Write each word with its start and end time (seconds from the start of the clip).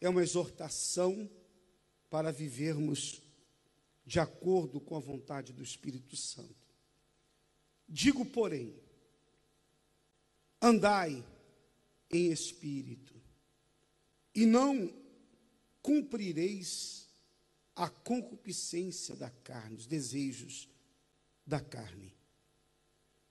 é 0.00 0.08
uma 0.08 0.22
exortação 0.22 1.28
para 2.08 2.32
vivermos 2.32 3.22
de 4.04 4.18
acordo 4.18 4.80
com 4.80 4.96
a 4.96 5.00
vontade 5.00 5.52
do 5.52 5.62
Espírito 5.62 6.16
Santo. 6.16 6.56
Digo, 7.88 8.24
porém, 8.24 8.74
andai 10.60 11.24
em 12.10 12.30
espírito, 12.30 13.14
e 14.34 14.46
não 14.46 14.92
cumprireis 15.82 17.08
a 17.74 17.88
concupiscência 17.88 19.16
da 19.16 19.30
carne, 19.30 19.76
os 19.76 19.86
desejos 19.86 20.68
da 21.46 21.60
carne. 21.60 22.14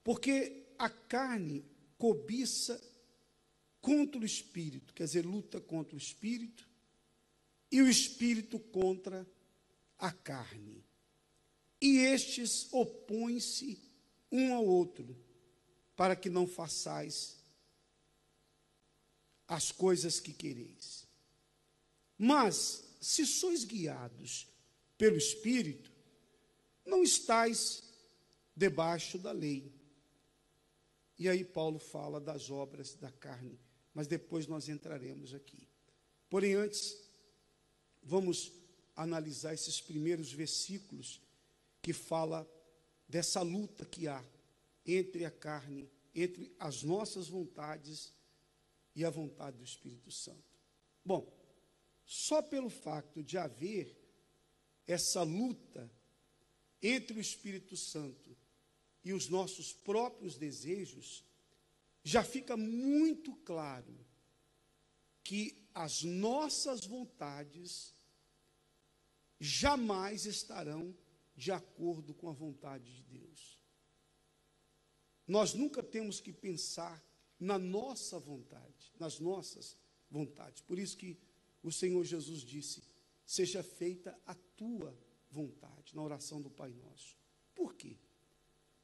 Porque 0.04 0.66
a 0.78 0.90
carne 0.90 1.64
cobiça 1.98 2.82
contra 3.82 4.22
o 4.22 4.26
espírito, 4.26 4.94
quer 4.94 5.06
dizer, 5.06 5.26
luta 5.26 5.60
contra 5.60 5.96
o 5.96 5.98
espírito, 5.98 6.68
e 7.72 7.82
o 7.82 7.88
espírito 7.88 8.60
contra 8.60 9.28
a 9.98 10.12
carne. 10.12 10.84
E 11.82 11.98
estes 11.98 12.68
opõem-se 12.72 13.80
um 14.32 14.54
ao 14.54 14.66
outro, 14.66 15.16
para 15.96 16.16
que 16.16 16.30
não 16.30 16.48
façais 16.48 17.38
as 19.48 19.72
coisas 19.72 20.20
que 20.20 20.32
quereis. 20.32 21.08
Mas, 22.18 22.84
se 23.02 23.26
sois 23.26 23.64
guiados 23.64 24.48
pelo 24.98 25.18
Espírito, 25.18 25.92
não 26.86 27.02
estais 27.02 27.82
debaixo 28.56 29.18
da 29.18 29.32
lei. 29.32 29.74
E 31.20 31.28
aí 31.28 31.44
Paulo 31.44 31.78
fala 31.78 32.18
das 32.18 32.50
obras 32.50 32.96
da 32.96 33.12
carne, 33.12 33.60
mas 33.94 34.08
depois 34.08 34.48
nós 34.48 34.70
entraremos 34.70 35.34
aqui. 35.34 35.68
Porém, 36.30 36.54
antes, 36.56 36.98
vamos 38.02 38.54
analisar 38.96 39.54
esses 39.54 39.82
primeiros 39.82 40.32
versículos 40.32 41.22
que 41.82 41.92
fala 41.92 42.50
dessa 43.06 43.42
luta 43.42 43.86
que 43.86 44.08
há 44.08 44.24
entre 44.86 45.26
a 45.26 45.32
carne, 45.32 45.92
entre 46.16 46.56
as 46.58 46.84
nossas 46.84 47.28
vontades 47.28 48.14
e 48.96 49.04
a 49.04 49.10
vontade 49.10 49.58
do 49.58 49.64
Espírito 49.64 50.12
Santo. 50.12 50.58
Bom, 51.04 51.38
só 52.06 52.42
pelo 52.42 52.70
fato 52.70 53.22
de 53.22 53.38
haver 53.38 53.94
essa 54.88 55.22
luta 55.24 55.92
entre 56.82 57.18
o 57.18 57.22
Espírito 57.22 57.76
Santo 57.76 58.38
e 59.04 59.14
os 59.14 59.30
nossos 59.30 59.74
próprios 59.74 60.38
desejos, 60.38 61.24
já 62.04 62.24
fica 62.24 62.58
muito 62.58 63.36
claro 63.38 63.98
que 65.24 65.68
as 65.74 66.04
nossas 66.04 66.86
vontades 66.86 67.94
jamais 69.40 70.26
estarão 70.26 70.96
de 71.36 71.52
acordo 71.52 72.14
com 72.14 72.28
a 72.30 72.34
vontade 72.34 72.94
de 72.96 73.04
Deus. 73.04 73.60
Nós 75.28 75.54
nunca 75.54 75.84
temos 75.84 76.20
que 76.20 76.34
pensar 76.34 77.02
na 77.40 77.58
nossa 77.58 78.20
vontade, 78.20 78.92
nas 79.00 79.20
nossas 79.20 79.78
vontades. 80.10 80.62
Por 80.62 80.80
isso 80.80 80.98
que 80.98 81.18
o 81.62 81.72
Senhor 81.72 82.04
Jesus 82.04 82.42
disse: 82.42 82.84
seja 83.26 83.62
feita 83.62 84.20
a 84.26 84.34
tua 84.34 84.98
vontade, 85.30 85.96
na 85.96 86.02
oração 86.02 86.42
do 86.42 86.50
Pai 86.50 86.74
Nosso. 86.74 87.19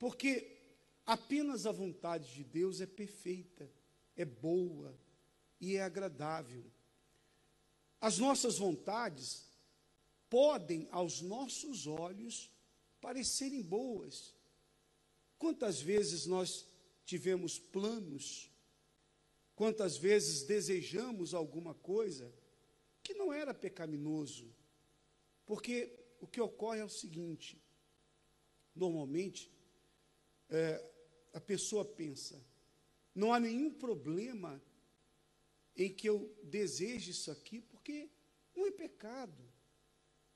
Porque 0.05 0.55
apenas 1.03 1.65
a 1.65 1.71
vontade 1.71 2.31
de 2.31 2.43
Deus 2.43 2.79
é 2.79 2.85
perfeita, 2.85 3.67
é 4.15 4.23
boa 4.23 4.95
e 5.59 5.77
é 5.77 5.81
agradável. 5.81 6.63
As 7.99 8.19
nossas 8.19 8.59
vontades 8.59 9.49
podem, 10.29 10.87
aos 10.91 11.21
nossos 11.21 11.87
olhos, 11.87 12.51
parecerem 13.01 13.63
boas. 13.63 14.35
Quantas 15.39 15.81
vezes 15.81 16.27
nós 16.27 16.67
tivemos 17.03 17.57
planos, 17.57 18.51
quantas 19.55 19.97
vezes 19.97 20.43
desejamos 20.43 21.33
alguma 21.33 21.73
coisa 21.73 22.31
que 23.01 23.15
não 23.15 23.33
era 23.33 23.55
pecaminoso, 23.55 24.55
porque 25.47 25.97
o 26.21 26.27
que 26.27 26.39
ocorre 26.39 26.81
é 26.81 26.85
o 26.85 26.89
seguinte: 26.89 27.59
normalmente, 28.75 29.54
é, 30.49 30.83
a 31.33 31.39
pessoa 31.41 31.83
pensa, 31.83 32.41
não 33.13 33.33
há 33.33 33.39
nenhum 33.39 33.71
problema 33.71 34.61
em 35.75 35.93
que 35.93 36.07
eu 36.07 36.33
deseje 36.43 37.11
isso 37.11 37.31
aqui, 37.31 37.61
porque 37.61 38.09
não 38.55 38.65
é 38.65 38.71
pecado. 38.71 39.43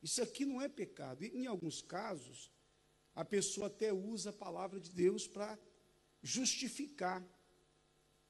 Isso 0.01 0.21
aqui 0.21 0.45
não 0.45 0.61
é 0.61 0.67
pecado. 0.67 1.23
E, 1.23 1.27
em 1.29 1.47
alguns 1.47 1.81
casos, 1.81 2.51
a 3.15 3.23
pessoa 3.23 3.67
até 3.67 3.91
usa 3.93 4.29
a 4.29 4.33
palavra 4.33 4.79
de 4.79 4.91
Deus 4.91 5.27
para 5.27 5.57
justificar 6.21 7.25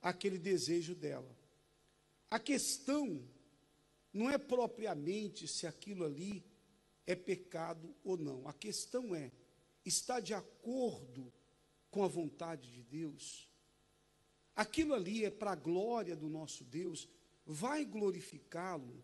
aquele 0.01 0.37
desejo 0.37 0.95
dela. 0.95 1.37
A 2.29 2.39
questão 2.39 3.27
não 4.13 4.29
é 4.29 4.37
propriamente 4.37 5.47
se 5.47 5.65
aquilo 5.65 6.05
ali 6.05 6.43
é 7.05 7.15
pecado 7.15 7.95
ou 8.03 8.17
não. 8.17 8.47
A 8.47 8.53
questão 8.53 9.15
é: 9.15 9.31
está 9.83 10.19
de 10.19 10.33
acordo 10.33 11.31
com 11.89 12.03
a 12.03 12.07
vontade 12.07 12.71
de 12.71 12.83
Deus? 12.83 13.49
Aquilo 14.55 14.93
ali 14.93 15.25
é 15.25 15.31
para 15.31 15.51
a 15.51 15.55
glória 15.55 16.15
do 16.15 16.29
nosso 16.29 16.63
Deus, 16.63 17.07
vai 17.45 17.85
glorificá-lo. 17.85 19.03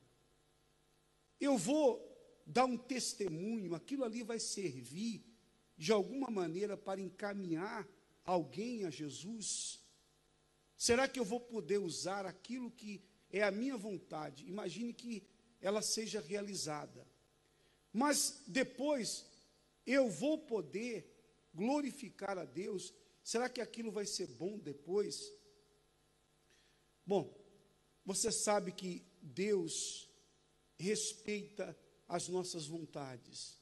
Eu 1.40 1.58
vou 1.58 2.04
dar 2.46 2.66
um 2.66 2.78
testemunho, 2.78 3.74
aquilo 3.74 4.04
ali 4.04 4.22
vai 4.22 4.40
servir 4.40 5.24
de 5.78 5.92
alguma 5.92 6.30
maneira 6.30 6.78
para 6.78 7.02
encaminhar 7.02 7.88
alguém 8.24 8.86
a 8.86 8.90
Jesus? 8.90 9.80
Será 10.78 11.08
que 11.08 11.20
eu 11.20 11.26
vou 11.26 11.40
poder 11.40 11.78
usar 11.78 12.26
aquilo 12.26 12.72
que 12.72 13.02
é 13.30 13.44
a 13.44 13.52
minha 13.52 13.78
vontade? 13.78 14.48
Imagine 14.48 14.94
que 14.94 15.24
ela 15.62 15.82
seja 15.82 16.20
realizada. 16.20 17.08
Mas 17.92 18.44
depois 18.48 19.26
eu 19.86 20.10
vou 20.10 20.38
poder 20.38 21.15
glorificar 21.56 22.38
a 22.38 22.46
Deus. 22.46 22.94
Será 23.24 23.50
que 23.50 23.62
aquilo 23.62 23.92
vai 23.92 24.06
ser 24.06 24.28
bom 24.28 24.60
depois? 24.60 25.32
Bom, 27.06 27.34
você 28.06 28.32
sabe 28.32 28.72
que 28.72 29.04
Deus 29.22 30.10
respeita 30.78 31.76
as 32.08 32.28
nossas 32.28 32.68
vontades. 32.68 33.58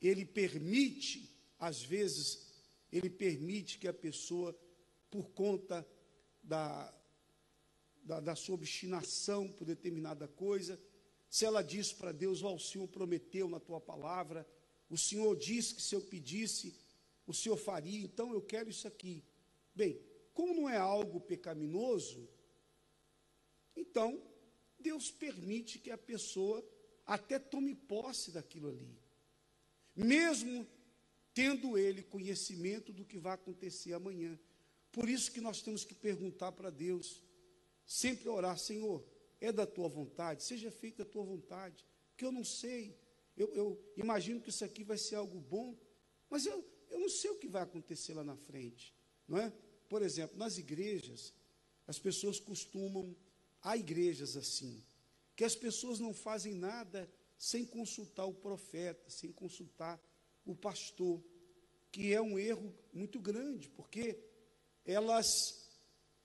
Ele 0.00 0.24
permite, 0.24 1.36
às 1.58 1.82
vezes, 1.82 2.48
ele 2.90 3.10
permite 3.10 3.78
que 3.78 3.88
a 3.88 3.92
pessoa, 3.92 4.58
por 5.10 5.30
conta 5.30 5.86
da, 6.42 6.94
da, 8.02 8.20
da 8.20 8.34
sua 8.34 8.54
obstinação 8.54 9.48
por 9.48 9.66
determinada 9.66 10.26
coisa, 10.26 10.80
se 11.28 11.44
ela 11.44 11.62
diz 11.62 11.92
para 11.92 12.12
Deus, 12.12 12.42
ó, 12.42 12.52
oh, 12.52 12.56
o 12.56 12.60
Senhor 12.60 12.88
prometeu 12.88 13.48
na 13.48 13.60
tua 13.60 13.80
palavra, 13.80 14.46
o 14.90 14.98
Senhor 14.98 15.34
disse 15.36 15.76
que 15.76 15.82
se 15.82 15.94
eu 15.94 16.02
pedisse, 16.02 16.74
o 17.26 17.32
Senhor 17.32 17.56
faria, 17.56 18.04
então 18.04 18.34
eu 18.34 18.42
quero 18.42 18.68
isso 18.68 18.88
aqui. 18.88 19.24
Bem, 19.74 19.98
como 20.34 20.52
não 20.52 20.68
é 20.68 20.76
algo 20.76 21.20
pecaminoso, 21.20 22.28
então 23.76 24.20
Deus 24.78 25.10
permite 25.10 25.78
que 25.78 25.90
a 25.90 25.96
pessoa 25.96 26.62
até 27.06 27.38
tome 27.38 27.74
posse 27.74 28.32
daquilo 28.32 28.68
ali. 28.68 28.98
Mesmo 29.94 30.66
tendo 31.32 31.78
ele 31.78 32.02
conhecimento 32.02 32.92
do 32.92 33.04
que 33.04 33.18
vai 33.18 33.34
acontecer 33.34 33.92
amanhã. 33.92 34.38
Por 34.92 35.08
isso 35.08 35.30
que 35.30 35.40
nós 35.40 35.62
temos 35.62 35.84
que 35.84 35.94
perguntar 35.94 36.52
para 36.52 36.70
Deus, 36.70 37.22
sempre 37.86 38.28
orar, 38.28 38.58
Senhor, 38.58 39.04
é 39.40 39.52
da 39.52 39.66
tua 39.66 39.88
vontade, 39.88 40.42
seja 40.42 40.70
feita 40.70 41.02
a 41.02 41.06
tua 41.06 41.24
vontade, 41.24 41.86
porque 42.10 42.24
eu 42.24 42.32
não 42.32 42.44
sei, 42.44 42.98
eu, 43.40 43.52
eu 43.54 43.92
imagino 43.96 44.40
que 44.40 44.50
isso 44.50 44.64
aqui 44.64 44.84
vai 44.84 44.98
ser 44.98 45.16
algo 45.16 45.40
bom, 45.40 45.76
mas 46.28 46.46
eu, 46.46 46.64
eu 46.90 46.98
não 46.98 47.08
sei 47.08 47.30
o 47.30 47.38
que 47.38 47.48
vai 47.48 47.62
acontecer 47.62 48.14
lá 48.14 48.24
na 48.24 48.36
frente, 48.36 48.94
não 49.26 49.38
é? 49.38 49.52
Por 49.88 50.02
exemplo, 50.02 50.36
nas 50.38 50.58
igrejas, 50.58 51.34
as 51.86 51.98
pessoas 51.98 52.38
costumam 52.38 53.16
Há 53.62 53.76
igrejas 53.76 54.36
assim, 54.36 54.82
que 55.36 55.44
as 55.44 55.54
pessoas 55.54 56.00
não 56.00 56.14
fazem 56.14 56.54
nada 56.54 57.10
sem 57.36 57.64
consultar 57.64 58.24
o 58.24 58.34
profeta, 58.34 59.10
sem 59.10 59.30
consultar 59.32 60.00
o 60.46 60.54
pastor, 60.54 61.22
que 61.92 62.12
é 62.12 62.20
um 62.20 62.38
erro 62.38 62.74
muito 62.92 63.20
grande, 63.20 63.68
porque 63.68 64.18
elas 64.84 65.68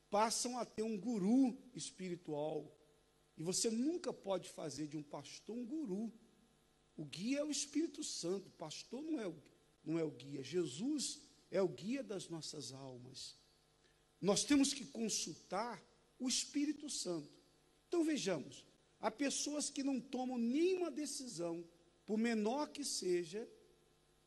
passam 0.10 0.58
a 0.58 0.66
ter 0.66 0.84
um 0.84 0.98
guru 0.98 1.58
espiritual. 1.74 2.72
E 3.38 3.44
você 3.44 3.70
nunca 3.70 4.14
pode 4.14 4.50
fazer 4.50 4.88
de 4.88 4.96
um 4.96 5.04
pastor 5.04 5.58
um 5.58 5.66
guru. 5.66 6.12
O 6.98 7.06
guia 7.06 7.40
é 7.40 7.44
o 7.44 7.52
Espírito 7.52 8.04
Santo, 8.04 8.48
o 8.48 8.52
pastor 8.52 9.02
não 9.02 9.20
é 9.20 9.28
o, 9.28 9.36
não 9.84 10.00
é 10.00 10.04
o 10.04 10.12
guia. 10.12 10.44
Jesus 10.44 11.22
é 11.52 11.62
o 11.62 11.68
guia 11.68 12.04
das 12.04 12.30
nossas 12.30 12.72
almas. 12.72 13.36
Nós 14.22 14.44
temos 14.44 14.74
que 14.74 14.86
consultar 14.86 15.84
o 16.18 16.28
Espírito 16.28 16.90
Santo. 16.90 17.30
Então 17.88 18.04
vejamos, 18.04 18.66
há 19.00 19.12
pessoas 19.12 19.70
que 19.70 19.84
não 19.84 20.00
tomam 20.00 20.38
nenhuma 20.38 20.90
decisão, 20.90 21.68
por 22.06 22.18
menor 22.18 22.70
que 22.70 22.84
seja, 22.84 23.48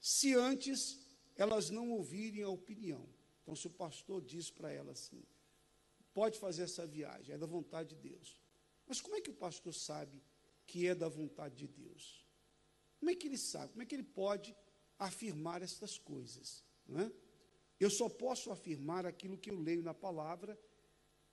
se 0.00 0.34
antes 0.34 1.00
elas 1.36 1.70
não 1.70 1.90
ouvirem 1.90 2.42
a 2.42 2.48
opinião. 2.48 3.08
Então, 3.42 3.56
se 3.56 3.66
o 3.66 3.70
pastor 3.70 4.20
diz 4.20 4.50
para 4.50 4.70
ela 4.70 4.92
assim, 4.92 5.22
pode 6.12 6.38
fazer 6.38 6.64
essa 6.64 6.86
viagem, 6.86 7.34
é 7.34 7.38
da 7.38 7.46
vontade 7.46 7.94
de 7.94 8.10
Deus. 8.10 8.36
Mas 8.86 9.00
como 9.00 9.16
é 9.16 9.20
que 9.20 9.30
o 9.30 9.34
pastor 9.34 9.72
sabe 9.72 10.22
que 10.66 10.86
é 10.86 10.94
da 10.94 11.08
vontade 11.08 11.56
de 11.56 11.66
Deus? 11.66 12.27
Como 12.98 13.10
é 13.10 13.14
que 13.14 13.26
ele 13.26 13.38
sabe? 13.38 13.70
Como 13.72 13.82
é 13.82 13.86
que 13.86 13.94
ele 13.94 14.02
pode 14.02 14.54
afirmar 14.98 15.62
estas 15.62 15.98
coisas? 15.98 16.64
É? 16.90 17.10
Eu 17.78 17.90
só 17.90 18.08
posso 18.08 18.50
afirmar 18.50 19.06
aquilo 19.06 19.38
que 19.38 19.50
eu 19.50 19.58
leio 19.58 19.82
na 19.82 19.94
palavra 19.94 20.58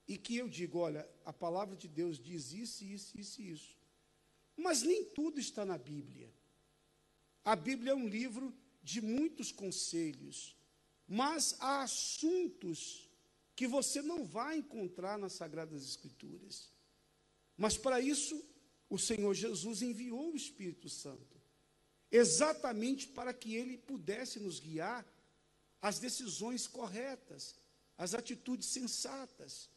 e 0.07 0.17
que 0.17 0.38
eu 0.38 0.47
digo, 0.47 0.77
olha, 0.77 1.09
a 1.23 1.33
palavra 1.33 1.75
de 1.75 1.88
Deus 1.88 2.19
diz 2.19 2.53
isso, 2.53 2.83
isso, 2.83 3.19
isso 3.19 3.41
e 3.41 3.51
isso. 3.51 3.77
Mas 4.56 4.83
nem 4.83 5.03
tudo 5.06 5.39
está 5.39 5.65
na 5.65 5.77
Bíblia. 5.77 6.31
A 7.44 7.56
Bíblia 7.56 7.91
é 7.91 7.95
um 7.95 8.07
livro 8.07 8.53
de 8.83 9.01
muitos 9.01 9.51
conselhos, 9.51 10.56
mas 11.07 11.56
há 11.59 11.81
assuntos 11.81 13.09
que 13.56 13.67
você 13.67 14.01
não 14.01 14.25
vai 14.25 14.57
encontrar 14.57 15.17
nas 15.17 15.33
Sagradas 15.33 15.83
Escrituras. 15.83 16.71
Mas 17.57 17.77
para 17.77 18.00
isso, 18.00 18.44
o 18.89 18.97
Senhor 19.00 19.33
Jesus 19.33 19.81
enviou 19.81 20.33
o 20.33 20.35
Espírito 20.35 20.89
Santo, 20.89 21.34
exatamente 22.15 23.07
para 23.07 23.33
que 23.33 23.56
ele 23.56 23.77
pudesse 23.77 24.39
nos 24.39 24.59
guiar 24.59 25.06
às 25.81 26.00
decisões 26.00 26.67
corretas, 26.67 27.56
às 27.97 28.13
atitudes 28.13 28.67
sensatas. 28.67 29.69